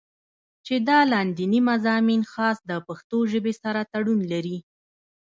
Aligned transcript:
چې 0.65 0.75
دا 0.87 0.99
لانديني 1.11 1.59
مضامين 1.69 2.21
خاص 2.33 2.57
د 2.69 2.71
پښتو 2.87 3.17
ژبې 3.31 3.53
سره 3.63 3.81
تړون 3.93 4.19
لري 4.31 4.57